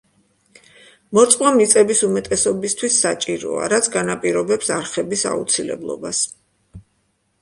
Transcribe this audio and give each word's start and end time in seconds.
მორწყვა 1.17 1.51
მიწების 1.57 2.01
უმეტესობისთვის 2.07 2.97
საჭიროა, 3.05 3.69
რაც 3.77 3.91
განაპირობებს 3.99 4.75
არხების 4.79 5.27
აუცილებლობას. 5.37 6.27